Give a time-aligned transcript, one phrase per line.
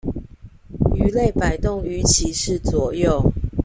[0.95, 3.31] 魚類擺動尾鰭是左右